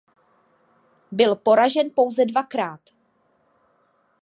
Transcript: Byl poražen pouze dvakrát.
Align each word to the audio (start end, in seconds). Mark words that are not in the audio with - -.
Byl 1.11 1.35
poražen 1.35 1.89
pouze 1.95 2.25
dvakrát. 2.25 2.79